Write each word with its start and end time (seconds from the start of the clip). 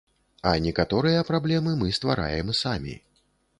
А 0.51 0.53
некаторыя 0.65 1.19
праблемы 1.29 1.75
мы 1.83 1.93
ствараем 1.99 2.53
самі. 2.65 2.99